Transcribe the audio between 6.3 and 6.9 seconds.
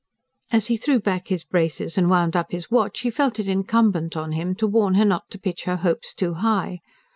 high.